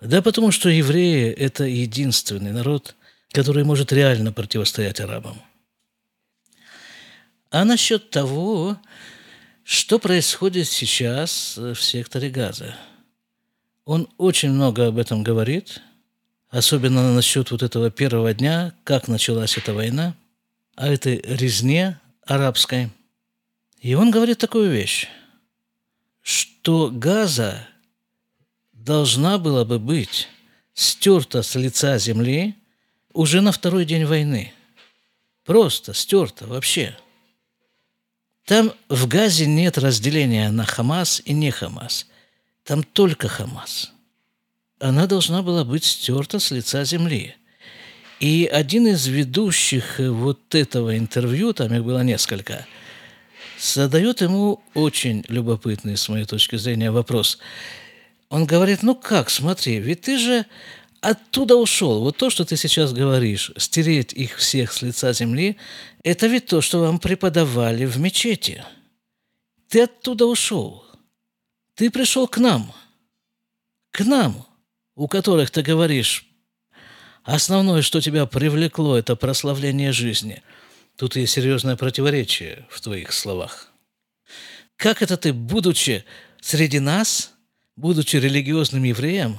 Да 0.01 0.23
потому 0.23 0.53
что 0.53 0.71
евреи– 0.71 1.31
это 1.37 1.65
единственный 1.65 2.53
народ, 2.53 2.95
который 3.31 3.65
может 3.65 3.93
реально 3.93 4.33
противостоять 4.33 5.01
арабам 5.01 5.43
а 7.57 7.65
насчет 7.65 8.11
того, 8.11 8.77
что 9.65 9.99
происходит 9.99 10.69
сейчас 10.69 11.57
в 11.57 11.77
секторе 11.77 12.29
Газа. 12.29 12.77
Он 13.87 14.11
очень 14.19 14.51
много 14.51 14.89
об 14.89 14.99
этом 14.99 15.23
говорит, 15.23 15.81
особенно 16.51 17.15
насчет 17.15 17.51
вот 17.51 17.63
этого 17.63 17.91
первого 17.91 18.35
дня, 18.35 18.75
как 18.85 19.09
началась 19.09 19.57
эта 19.57 19.73
война, 19.73 20.15
о 20.75 20.87
этой 20.87 21.23
резне 21.25 21.99
арабской. 22.27 22.91
И 23.81 23.95
он 23.95 24.11
говорит 24.11 24.37
такую 24.37 24.71
вещь, 24.71 25.09
что 26.21 26.91
Газа 26.93 27.67
должна 28.75 29.39
была 29.39 29.65
бы 29.65 29.79
быть 29.79 30.29
стерта 30.75 31.43
с 31.43 31.55
лица 31.55 31.97
земли 31.97 32.55
уже 33.15 33.41
на 33.41 33.51
второй 33.51 33.87
день 33.87 34.05
войны. 34.05 34.53
Просто 35.47 35.95
стерта 35.95 36.47
вообще– 36.47 36.95
там 38.47 38.73
в 38.88 39.09
Газе 39.09 39.45
нет 39.45 39.76
разделения 39.76 40.50
на 40.50 40.65
Хамас 40.65 41.21
и 41.25 41.33
не 41.33 41.50
Хамас. 41.50 42.07
Там 42.65 42.85
только 42.85 43.26
Хамас. 43.29 43.93
Она 44.79 45.07
должна 45.07 45.43
была 45.43 45.65
быть 45.65 45.85
стерта 45.85 46.38
с 46.38 46.53
лица 46.53 46.85
земли. 46.85 47.35
И 48.21 48.49
один 48.50 48.87
из 48.87 49.07
ведущих 49.09 49.99
вот 49.99 50.55
этого 50.55 50.97
интервью, 50.97 51.53
там 51.55 51.75
их 51.75 51.85
было 51.85 52.05
несколько, 52.05 52.67
задает 53.59 54.21
ему 54.21 54.62
очень 54.75 55.25
любопытный, 55.26 55.97
с 55.97 56.09
моей 56.09 56.25
точки 56.25 56.55
зрения, 56.57 56.93
вопрос. 56.93 57.38
Он 58.29 58.47
говорит, 58.47 58.85
ну 58.85 58.95
как, 58.95 59.29
смотри, 59.29 59.81
ведь 59.81 60.03
ты 60.03 60.19
же 60.19 60.47
оттуда 61.07 61.55
ушел. 61.55 62.01
Вот 62.01 62.17
то, 62.17 62.31
что 62.31 62.45
ты 62.45 62.57
сейчас 62.57 62.93
говоришь, 62.93 63.53
стереть 63.57 64.13
их 64.13 64.39
всех 64.39 64.73
с 64.73 64.83
лица 64.83 65.13
земли, 65.13 65.57
это 66.03 66.27
ведь 66.27 66.47
то, 66.47 66.61
что 66.61 66.81
вам 66.81 66.99
преподавали 66.99 67.85
в 67.85 67.99
мечети. 67.99 68.65
Ты 69.69 69.83
оттуда 69.83 70.27
ушел. 70.27 70.85
Ты 71.75 71.91
пришел 71.91 72.27
к 72.27 72.39
нам. 72.39 72.73
К 73.93 74.01
нам, 74.05 74.47
у 74.97 75.07
которых 75.07 75.51
ты 75.53 75.63
говоришь, 75.63 76.27
основное, 77.23 77.83
что 77.83 78.01
тебя 78.01 78.27
привлекло, 78.27 78.99
это 78.99 79.15
прославление 79.15 79.93
жизни. 79.93 80.43
Тут 80.97 81.15
есть 81.15 81.35
серьезное 81.35 81.77
противоречие 81.77 82.67
в 82.69 82.81
твоих 82.81 83.13
словах. 83.13 83.71
Как 84.77 85.03
это 85.03 85.17
ты, 85.17 85.33
будучи 85.33 86.05
среди 86.41 86.81
нас, 86.81 87.33
будучи 87.77 88.17
религиозным 88.17 88.83
евреем, 88.83 89.39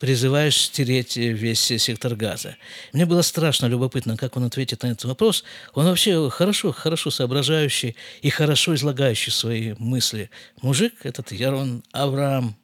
призываешь 0.00 0.56
стереть 0.56 1.16
весь 1.16 1.60
сектор 1.60 2.16
газа. 2.16 2.56
Мне 2.94 3.04
было 3.04 3.20
страшно 3.20 3.66
любопытно, 3.66 4.16
как 4.16 4.34
он 4.36 4.44
ответит 4.44 4.82
на 4.82 4.88
этот 4.88 5.04
вопрос. 5.04 5.44
Он 5.74 5.84
вообще 5.84 6.30
хорошо, 6.30 6.72
хорошо 6.72 7.10
соображающий 7.10 7.94
и 8.22 8.30
хорошо 8.30 8.74
излагающий 8.74 9.30
свои 9.30 9.74
мысли. 9.78 10.30
Мужик 10.62 10.94
этот 11.04 11.30
Ярон 11.32 11.84
Авраам. 11.92 12.56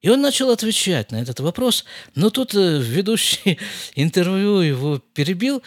И 0.00 0.08
он 0.08 0.22
начал 0.22 0.50
отвечать 0.50 1.10
на 1.10 1.20
этот 1.20 1.40
вопрос, 1.40 1.84
но 2.14 2.30
тут 2.30 2.54
э, 2.54 2.78
ведущий 2.78 3.58
интервью 3.96 4.60
его 4.60 4.98
перебил, 5.12 5.62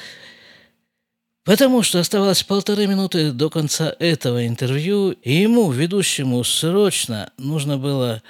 потому 1.43 1.83
что 1.83 1.99
оставалось 1.99 2.43
полторы 2.43 2.87
минуты 2.87 3.31
до 3.31 3.49
конца 3.49 3.93
этого 3.99 4.47
интервью, 4.47 5.11
и 5.11 5.33
ему, 5.33 5.69
ведущему, 5.69 6.43
срочно 6.45 7.31
нужно 7.37 7.77
было 7.77 8.23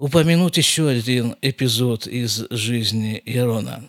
упомянуть 0.00 0.56
еще 0.56 0.88
один 0.88 1.36
эпизод 1.42 2.06
из 2.06 2.46
жизни 2.48 3.22
Ярона. 3.26 3.86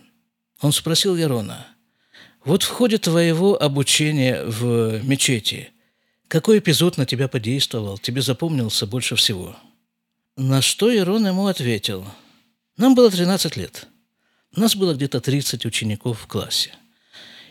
Он 0.59 0.73
спросил 0.73 1.15
Ярона, 1.15 1.65
вот 2.43 2.63
в 2.63 2.67
ходе 2.67 2.97
твоего 2.97 3.59
обучения 3.59 4.43
в 4.43 5.01
мечети, 5.05 5.69
какой 6.27 6.59
эпизод 6.59 6.97
на 6.97 7.05
тебя 7.05 7.29
подействовал, 7.29 7.97
тебе 7.97 8.21
запомнился 8.21 8.85
больше 8.85 9.15
всего? 9.15 9.55
На 10.35 10.61
что 10.61 10.91
Ярон 10.91 11.25
ему 11.27 11.47
ответил, 11.47 12.05
нам 12.75 12.93
было 12.93 13.09
13 13.09 13.55
лет, 13.55 13.87
у 14.53 14.59
нас 14.59 14.75
было 14.75 14.93
где-то 14.93 15.21
30 15.21 15.65
учеников 15.65 16.19
в 16.19 16.27
классе. 16.27 16.71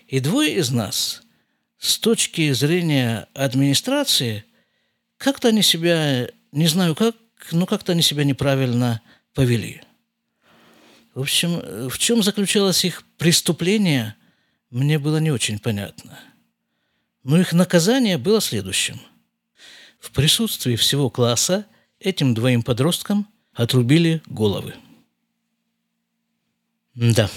И 0.07 0.21
двое 0.21 0.55
из 0.57 0.71
нас, 0.71 1.23
с 1.79 1.99
точки 1.99 2.53
зрения 2.53 3.27
администрации, 3.33 4.45
как-то 5.17 5.49
они 5.49 5.63
себя, 5.63 6.29
не 6.53 6.67
знаю 6.67 6.95
как, 6.95 7.17
ну, 7.53 7.67
как-то 7.67 7.93
они 7.93 8.03
себя 8.03 8.25
неправильно 8.25 9.01
повели. 9.35 9.83
В 11.15 11.21
общем, 11.21 11.89
в 11.89 11.99
чем 11.99 12.23
заключалось 12.23 12.85
их 12.85 13.03
преступление, 13.19 14.15
мне 14.71 14.99
было 14.99 15.19
не 15.19 15.31
очень 15.31 15.59
понятно. 15.59 16.19
Но 17.25 17.41
их 17.41 17.53
наказание 17.53 18.17
было 18.17 18.41
следующим. 18.41 19.01
В 19.99 20.13
присутствии 20.13 20.77
всего 20.77 21.11
класса 21.11 21.67
этим 21.99 22.33
двоим 22.33 22.63
подросткам 22.63 23.29
отрубили 23.53 24.23
головы. 24.27 24.75
Да. 26.95 27.29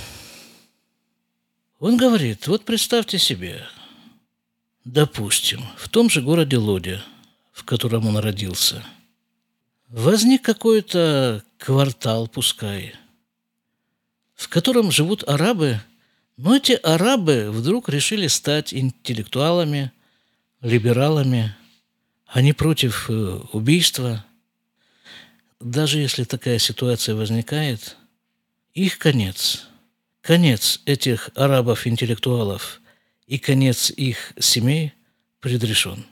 Он 1.80 1.98
говорит, 1.98 2.48
вот 2.48 2.64
представьте 2.64 3.20
себе, 3.20 3.66
допустим, 4.86 5.66
в 5.78 5.90
том 5.90 6.10
же 6.10 6.22
городе 6.22 6.58
Лодя, 6.58 7.04
в 7.52 7.64
котором 7.66 8.08
он 8.08 8.18
родился– 8.18 8.84
возник 9.94 10.42
какой-то 10.42 11.44
квартал, 11.60 12.28
пускай, 12.28 12.96
в 14.34 14.50
котором 14.50 14.92
живут 14.92 15.24
арабы, 15.28 15.80
но 16.36 16.56
эти 16.56 16.74
арабы 16.74 17.52
вдруг 17.52 17.90
решили 17.90 18.26
стать 18.28 18.74
интеллектуалами, 18.74 19.92
либералами, 20.62 21.56
они 22.26 22.54
против 22.54 23.10
э, 23.10 23.14
убийства. 23.52 24.26
Даже 25.60 26.00
если 26.00 26.24
такая 26.24 26.58
ситуация 26.58 27.14
возникает, 27.14 27.96
их 28.74 28.98
конец, 28.98 29.68
конец 30.22 30.82
этих 30.86 31.30
арабов-интеллектуалов 31.36 32.82
и 33.28 33.38
конец 33.38 33.92
их 33.92 34.34
семей 34.40 34.94
предрешен. 35.40 36.04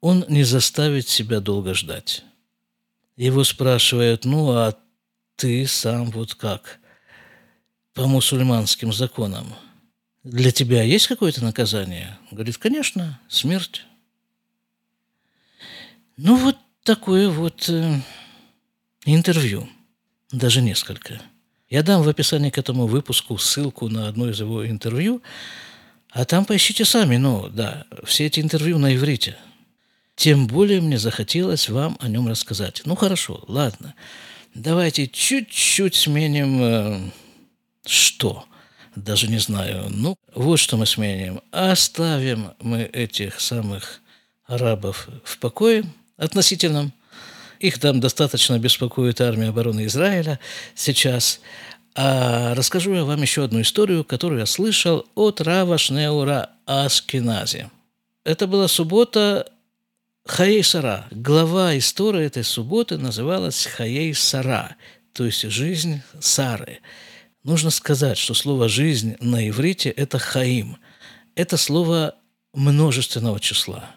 Он 0.00 0.24
не 0.28 0.44
заставит 0.44 1.06
себя 1.06 1.40
долго 1.40 1.74
ждать. 1.74 2.24
Его 3.18 3.42
спрашивают, 3.42 4.24
ну 4.24 4.52
а 4.52 4.76
ты 5.34 5.66
сам 5.66 6.08
вот 6.12 6.36
как? 6.36 6.78
По 7.92 8.06
мусульманским 8.06 8.92
законам. 8.92 9.56
Для 10.22 10.52
тебя 10.52 10.84
есть 10.84 11.08
какое-то 11.08 11.42
наказание? 11.42 12.16
Говорит, 12.30 12.58
конечно, 12.58 13.18
смерть. 13.28 13.84
Ну 16.16 16.36
вот 16.36 16.58
такое 16.84 17.28
вот 17.28 17.68
э, 17.68 18.00
интервью. 19.04 19.68
Даже 20.30 20.62
несколько. 20.62 21.20
Я 21.68 21.82
дам 21.82 22.02
в 22.04 22.08
описании 22.08 22.50
к 22.50 22.58
этому 22.58 22.86
выпуску 22.86 23.36
ссылку 23.36 23.88
на 23.88 24.06
одно 24.06 24.30
из 24.30 24.38
его 24.38 24.64
интервью, 24.64 25.22
а 26.10 26.24
там 26.24 26.44
поищите 26.44 26.84
сами. 26.84 27.16
Ну, 27.16 27.48
да, 27.48 27.84
все 28.04 28.26
эти 28.26 28.38
интервью 28.38 28.78
на 28.78 28.94
иврите– 28.94 29.36
тем 30.18 30.48
более 30.48 30.80
мне 30.80 30.98
захотелось 30.98 31.68
вам 31.68 31.96
о 32.00 32.08
нем 32.08 32.26
рассказать. 32.26 32.82
Ну 32.84 32.96
хорошо, 32.96 33.44
ладно. 33.46 33.94
Давайте 34.52 35.06
чуть-чуть 35.06 35.94
сменим 35.94 36.60
э, 36.60 37.10
что? 37.86 38.44
Даже 38.96 39.28
не 39.28 39.38
знаю. 39.38 39.86
Ну, 39.88 40.16
вот 40.34 40.56
что 40.56 40.76
мы 40.76 40.86
сменим. 40.86 41.40
Оставим 41.52 42.50
мы 42.60 42.82
этих 42.82 43.40
самых 43.40 44.00
арабов 44.44 45.08
в 45.22 45.38
покое 45.38 45.84
относительном. 46.16 46.92
Их 47.60 47.78
там 47.78 48.00
достаточно 48.00 48.58
беспокоит 48.58 49.20
армия 49.20 49.50
обороны 49.50 49.86
Израиля 49.86 50.40
сейчас. 50.74 51.38
А 51.94 52.56
расскажу 52.56 52.92
я 52.92 53.04
вам 53.04 53.22
еще 53.22 53.44
одну 53.44 53.60
историю, 53.60 54.02
которую 54.02 54.40
я 54.40 54.46
слышал 54.46 55.06
от 55.14 55.40
Рава 55.40 55.78
Шнеура 55.78 56.50
Аскинази. 56.66 57.70
Это 58.24 58.48
была 58.48 58.66
суббота 58.66 59.52
Хаей 60.28 60.62
Сара. 60.62 61.08
Глава 61.10 61.76
истории 61.78 62.22
этой 62.22 62.44
субботы 62.44 62.98
называлась 62.98 63.64
Хаей 63.64 64.12
Сара, 64.14 64.76
то 65.14 65.24
есть 65.24 65.40
жизнь 65.40 66.02
Сары. 66.20 66.80
Нужно 67.44 67.70
сказать, 67.70 68.18
что 68.18 68.34
слово 68.34 68.68
«жизнь» 68.68 69.16
на 69.20 69.48
иврите– 69.48 69.88
это 69.96 70.18
«хаим». 70.18 70.76
Это 71.34 71.56
слово 71.56 72.14
множественного 72.52 73.40
числа. 73.40 73.90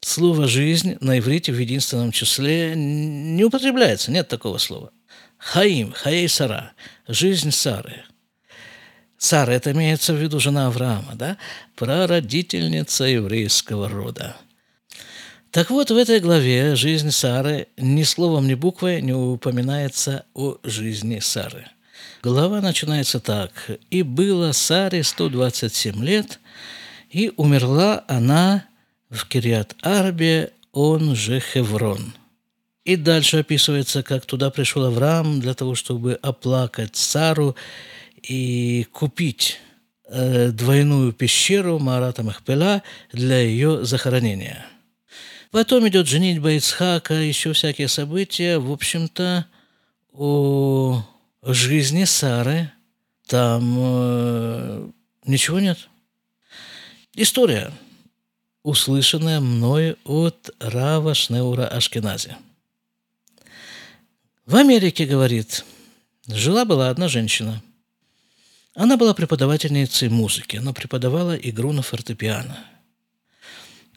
Слово 0.00 0.46
«жизнь» 0.46 0.96
на 1.00 1.18
иврите 1.18 1.52
в 1.52 1.58
единственном 1.58 2.12
числе 2.12 2.74
не 2.76 3.42
употребляется, 3.42 4.12
нет 4.12 4.28
такого 4.28 4.58
слова. 4.58 4.92
Хаим, 5.36 5.92
Хаей 5.92 6.28
Сара, 6.28 6.72
жизнь 7.08 7.50
Сары. 7.50 8.04
Сара– 9.18 9.52
это 9.54 9.72
имеется 9.72 10.14
в 10.14 10.16
виду 10.16 10.38
жена 10.38 10.68
Авраама, 10.68 11.16
да? 11.16 11.38
прародительница 11.74 13.04
еврейского 13.04 13.88
рода– 13.88 14.36
так 15.50 15.70
вот, 15.70 15.90
в 15.90 15.96
этой 15.96 16.20
главе 16.20 16.76
«Жизнь 16.76 17.10
Сары» 17.10 17.66
ни 17.76 18.04
словом, 18.04 18.46
ни 18.46 18.54
буквой 18.54 19.02
не 19.02 19.12
упоминается 19.12 20.24
о 20.32 20.58
жизни 20.62 21.18
Сары. 21.18 21.66
Глава 22.22 22.60
начинается 22.60 23.18
так. 23.18 23.50
«И 23.90 24.04
было 24.04 24.52
Саре 24.52 25.02
127 25.02 26.04
лет, 26.04 26.38
и 27.10 27.32
умерла 27.36 28.04
она 28.06 28.64
в 29.08 29.26
Кириат-Арбе, 29.26 30.52
он 30.70 31.16
же 31.16 31.40
Хеврон». 31.40 32.14
И 32.84 32.94
дальше 32.94 33.38
описывается, 33.38 34.04
как 34.04 34.26
туда 34.26 34.50
пришел 34.50 34.84
Авраам 34.84 35.40
для 35.40 35.54
того, 35.54 35.74
чтобы 35.74 36.16
оплакать 36.22 36.94
Сару 36.94 37.56
и 38.22 38.86
купить 38.92 39.58
э, 40.08 40.50
двойную 40.52 41.12
пещеру 41.12 41.80
Марата 41.80 42.22
Махпела 42.22 42.84
для 43.12 43.40
ее 43.40 43.84
захоронения– 43.84 44.64
Потом 45.50 45.88
идет 45.88 46.06
женитьба 46.06 46.52
Ицхака, 46.52 47.14
еще 47.14 47.52
всякие 47.52 47.88
события. 47.88 48.58
В 48.58 48.70
общем-то, 48.70 49.46
о 50.12 51.04
жизни 51.42 52.04
Сары 52.04 52.70
там 53.26 53.76
э, 53.78 54.90
ничего 55.24 55.58
нет. 55.58 55.88
История, 57.16 57.72
услышанная 58.62 59.40
мной 59.40 59.96
от 60.04 60.50
Рава 60.60 61.14
Шнеура 61.14 61.66
Ашкенази. 61.66 62.36
В 64.46 64.54
Америке, 64.54 65.04
говорит, 65.04 65.64
жила-была 66.28 66.90
одна 66.90 67.08
женщина. 67.08 67.60
Она 68.74 68.96
была 68.96 69.14
преподавательницей 69.14 70.10
музыки. 70.10 70.58
Она 70.58 70.72
преподавала 70.72 71.34
игру 71.34 71.72
на 71.72 71.82
фортепиано– 71.82 72.64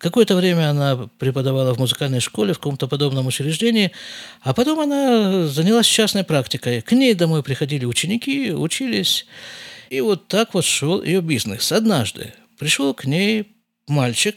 Какое-то 0.04 0.36
время 0.36 0.70
она 0.70 1.10
преподавала 1.18 1.74
в 1.74 1.80
музыкальной 1.80 2.20
школе, 2.20 2.52
в 2.52 2.58
каком-то 2.58 2.90
подобном 2.90 3.26
учреждении, 3.28 3.94
а 4.42 4.54
потом 4.54 4.82
она 4.82 5.48
занялась 5.48 5.86
частной 5.86 6.26
практикой. 6.26 6.82
К 6.82 6.92
ней 6.92 7.14
домой 7.14 7.42
приходили 7.42 7.86
ученики, 7.86 8.52
учились, 8.52 9.26
и 9.90 10.02
вот 10.02 10.28
так 10.28 10.56
вот 10.56 10.66
шел 10.66 11.02
ее 11.02 11.22
бизнес. 11.22 11.72
Однажды 11.72 12.34
пришел 12.60 12.94
к 12.94 13.06
ней 13.06 13.56
мальчик, 13.88 14.36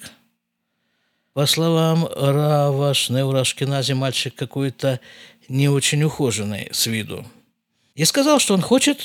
по 1.33 1.47
словам 1.47 2.07
Рава 2.15 2.95
Шнеурашкинази, 2.95 3.95
мальчик 3.95 4.37
какой-то 4.37 5.01
не 5.49 5.69
очень 5.69 6.05
ухоженный 6.05 6.69
с 6.71 6.87
виду, 6.87 7.27
и 7.97 8.05
сказал, 8.05 8.39
что 8.39 8.55
он 8.55 8.61
хочет 8.61 9.05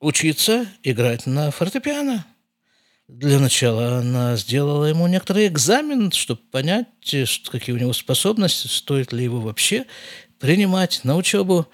учиться 0.00 0.66
играть 0.82 1.26
на 1.26 1.50
фортепиано. 1.50 2.24
Для 3.08 3.38
начала 3.38 3.98
она 3.98 4.36
сделала 4.36 4.86
ему 4.86 5.06
некоторый 5.06 5.46
экзамен, 5.46 6.10
чтобы 6.10 6.40
понять, 6.50 6.86
какие 7.50 7.74
у 7.74 7.78
него 7.78 7.92
способности, 7.92 8.66
стоит 8.66 9.12
ли 9.12 9.22
его 9.22 9.40
вообще 9.40 9.86
принимать 10.40 11.00
на 11.04 11.16
учебу. 11.16 11.68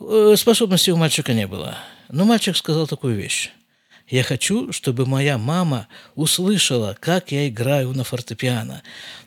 Э, 0.00 0.34
способностей 0.36 0.90
у 0.90 0.96
мальчика 0.96 1.34
не 1.34 1.46
было. 1.46 1.78
Но 2.08 2.24
мальчик 2.24 2.56
сказал 2.56 2.88
такую 2.88 3.14
вещь. 3.14 3.52
Я 4.10 4.22
хочу, 4.24 4.72
чтобы 4.72 5.06
моя 5.06 5.38
мама 5.38 5.86
услышала, 6.16 6.96
как 6.98 7.30
я 7.30 7.48
играю 7.48 7.92
на 7.92 8.02
фортепиано. 8.02 8.82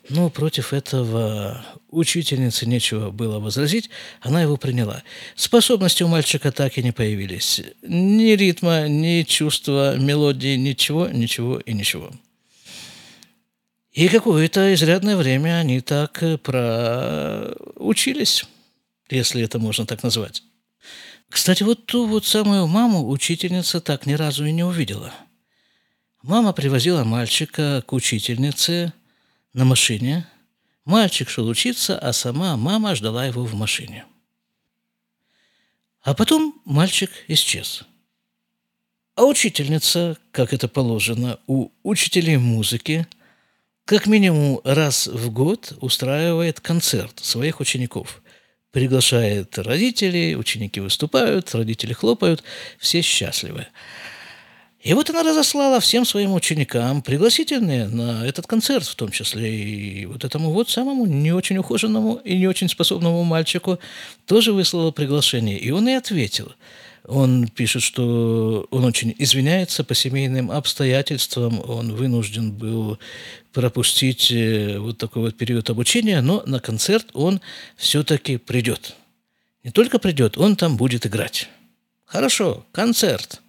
Но 0.10 0.30
против 0.30 0.74
этого 0.74 1.66
учительнице 1.90 2.66
нечего 2.66 3.10
было 3.10 3.40
возразить, 3.40 3.90
она 4.20 4.42
его 4.42 4.58
приняла. 4.58 5.02
Способности 5.36 6.04
у 6.04 6.10
мальчика 6.10 6.52
так 6.52 6.78
и 6.78 6.84
не 6.84 6.92
появились. 6.92 7.62
Ни 7.82 8.32
ритма, 8.32 8.90
ни 8.90 9.24
чувства, 9.24 9.96
мелодии, 9.96 10.58
ничего, 10.58 11.08
ничего 11.08 11.60
и 11.60 11.72
ничего. 11.72 12.12
И 13.94 14.10
какое-то 14.10 14.74
изрядное 14.74 15.16
время 15.16 15.60
они 15.60 15.80
так 15.80 16.22
проучились, 16.44 17.64
если 19.10 19.44
это 19.44 19.60
можно 19.60 19.86
так 19.86 20.04
назвать. 20.04 20.44
Кстати, 21.34 21.64
вот 21.64 21.88
ту 21.88 22.06
вот 22.06 22.28
самую 22.28 22.68
маму 22.68 23.10
учительница 23.10 23.82
так 23.82 24.06
ни 24.06 24.14
разу 24.14 24.46
и 24.46 24.52
не 24.52 24.64
увидела. 24.64 25.12
Мама 26.22 26.54
привозила 26.54 27.04
мальчика 27.04 27.84
к 27.88 27.92
учительнице 27.92 28.94
на 29.52 29.66
машине. 29.66 30.28
Мальчик 30.86 31.28
шел 31.30 31.48
учиться, 31.48 31.98
а 31.98 32.14
сама 32.14 32.56
мама 32.56 32.94
ждала 32.94 33.26
его 33.26 33.44
в 33.46 33.56
машине. 33.56 34.06
А 36.04 36.14
потом 36.14 36.62
мальчик 36.66 37.10
исчез. 37.28 37.84
А 39.16 39.26
учительница, 39.26 40.20
как 40.32 40.54
это 40.54 40.68
положено 40.68 41.40
у 41.48 41.72
учителей 41.82 42.38
музыки, 42.38 43.08
как 43.86 44.06
минимум 44.06 44.62
раз 44.64 45.08
в 45.08 45.32
год 45.32 45.74
устраивает 45.82 46.60
концерт 46.60 47.20
своих 47.26 47.60
учеников– 47.60 48.22
приглашает 48.74 49.58
родителей, 49.60 50.36
ученики 50.36 50.82
выступают, 50.82 51.54
родители 51.54 51.94
хлопают, 51.94 52.44
все 52.80 53.02
счастливы. 53.02 53.68
И 54.82 54.94
вот 54.94 55.10
она 55.12 55.24
разослала 55.24 55.80
всем 55.80 56.04
своим 56.06 56.34
ученикам 56.34 57.02
пригласительные 57.04 57.88
на 57.88 58.28
этот 58.28 58.48
концерт, 58.48 58.86
в 58.86 58.96
том 58.96 59.12
числе 59.12 59.50
и 59.56 60.06
вот 60.08 60.26
этому 60.26 60.52
вот 60.52 60.70
самому 60.70 61.06
не 61.06 61.32
очень 61.32 61.58
ухоженному 61.58 62.16
и 62.26 62.36
не 62.36 62.48
очень 62.48 62.68
способному 62.68 63.24
мальчику 63.24 63.80
тоже 64.26 64.52
выслала 64.52 64.92
приглашение. 64.92 65.58
И 65.58 65.72
он 65.72 65.88
и 65.88 65.94
ответил– 65.94 66.52
он 67.06 67.48
пишет, 67.48 67.82
что 67.82 68.68
он 68.72 68.86
очень 68.86 69.14
извиняется 69.18 69.84
по 69.84 69.94
семейным 69.94 70.52
обстоятельствам, 70.52 71.62
он 71.70 71.94
вынужден 71.94 72.52
был 72.52 72.98
пропустить 73.52 74.32
э, 74.32 74.78
вот 74.80 74.98
такой 74.98 75.24
вот 75.24 75.38
период 75.38 75.70
обучения, 75.70 76.22
но 76.22 76.44
на 76.46 76.60
концерт 76.60 77.08
он 77.14 77.42
все-таки 77.76 78.38
придет. 78.38 78.96
Не 79.64 79.72
только 79.72 80.00
придет, 80.00 80.38
он 80.38 80.56
там 80.56 80.78
будет 80.78 81.06
играть. 81.06 81.50
Хорошо, 82.06 82.66
концерт. 82.72 83.42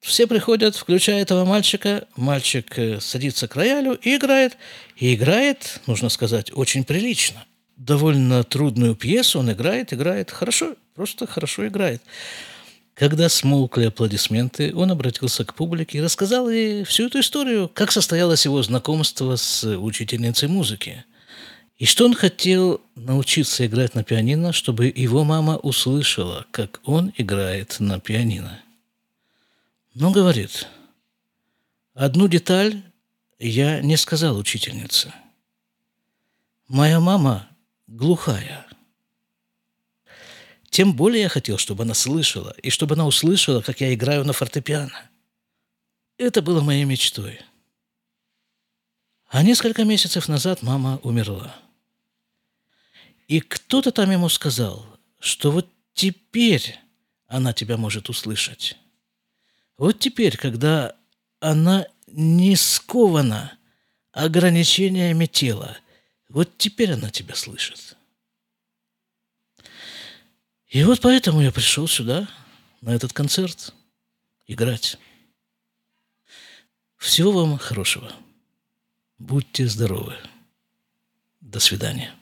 Все 0.00 0.26
приходят, 0.26 0.74
включая 0.74 1.22
этого 1.22 1.44
мальчика. 1.44 2.06
Мальчик 2.16 2.78
э, 2.78 3.00
садится 3.00 3.48
к 3.48 3.56
роялю 3.56 3.98
и 4.02 4.16
играет. 4.16 4.56
И 4.96 5.14
играет, 5.14 5.80
нужно 5.86 6.08
сказать, 6.08 6.50
очень 6.52 6.84
прилично. 6.84 7.44
Довольно 7.76 8.44
трудную 8.44 8.94
пьесу 8.96 9.38
он 9.38 9.52
играет, 9.52 9.92
играет 9.92 10.30
хорошо, 10.30 10.74
просто 10.94 11.26
хорошо 11.26 11.66
играет. 11.66 12.02
Когда 13.02 13.28
смолкли 13.28 13.86
аплодисменты, 13.86 14.72
он 14.72 14.92
обратился 14.92 15.44
к 15.44 15.54
публике 15.54 15.98
и 15.98 16.00
рассказал 16.00 16.48
ей 16.48 16.84
всю 16.84 17.08
эту 17.08 17.18
историю, 17.18 17.68
как 17.68 17.90
состоялось 17.90 18.44
его 18.44 18.62
знакомство 18.62 19.34
с 19.34 19.66
учительницей 19.76 20.46
музыки. 20.48 21.04
И 21.78 21.84
что 21.84 22.04
он 22.04 22.14
хотел 22.14 22.80
научиться 22.94 23.66
играть 23.66 23.96
на 23.96 24.04
пианино, 24.04 24.52
чтобы 24.52 24.86
его 24.86 25.24
мама 25.24 25.56
услышала, 25.56 26.46
как 26.52 26.78
он 26.84 27.12
играет 27.16 27.80
на 27.80 27.98
пианино. 27.98 28.62
Но 29.94 30.12
говорит, 30.12 30.68
одну 31.94 32.28
деталь 32.28 32.84
я 33.40 33.80
не 33.80 33.96
сказал 33.96 34.38
учительнице. 34.38 35.12
Моя 36.68 37.00
мама 37.00 37.48
глухая– 37.88 38.64
тем 40.72 40.94
более 40.94 41.24
я 41.24 41.28
хотел, 41.28 41.58
чтобы 41.58 41.82
она 41.82 41.92
слышала, 41.92 42.56
и 42.62 42.70
чтобы 42.70 42.94
она 42.94 43.06
услышала, 43.06 43.60
как 43.60 43.82
я 43.82 43.92
играю 43.92 44.24
на 44.24 44.32
фортепиано. 44.32 45.10
Это 46.16 46.40
было 46.40 46.62
моей 46.62 46.84
мечтой. 46.84 47.40
А 49.28 49.42
несколько 49.42 49.84
месяцев 49.84 50.28
назад 50.28 50.62
мама 50.62 50.98
умерла. 51.02 51.54
И 53.28 53.40
кто-то 53.40 53.92
там 53.92 54.10
ему 54.12 54.30
сказал, 54.30 54.86
что 55.18 55.50
вот 55.50 55.68
теперь 55.92 56.78
она 57.26 57.52
тебя 57.52 57.76
может 57.76 58.08
услышать. 58.08 58.78
Вот 59.76 59.98
теперь, 59.98 60.38
когда 60.38 60.96
она 61.40 61.86
не 62.06 62.56
скована 62.56 63.58
ограничениями 64.12 65.26
тела, 65.26 65.76
вот 66.30 66.56
теперь 66.56 66.92
она 66.92 67.10
тебя 67.10 67.34
слышит. 67.34 67.94
И 70.72 70.82
вот 70.84 71.02
поэтому 71.02 71.42
я 71.42 71.52
пришел 71.52 71.86
сюда, 71.86 72.26
на 72.80 72.94
этот 72.94 73.12
концерт, 73.12 73.74
играть. 74.46 74.96
Всего 76.96 77.30
вам 77.30 77.58
хорошего. 77.58 78.10
Будьте 79.18 79.66
здоровы. 79.66 80.16
До 81.42 81.60
свидания. 81.60 82.14